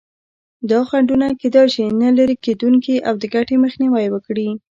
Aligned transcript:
دا 0.71 0.79
خنډونه 0.89 1.27
کېدای 1.41 1.67
شي 1.73 1.85
نه 2.01 2.09
لرې 2.17 2.35
کېدونکي 2.45 2.95
او 3.07 3.13
د 3.21 3.23
ګټې 3.35 3.55
مخنیوی 3.63 4.07
وکړي. 4.11 4.49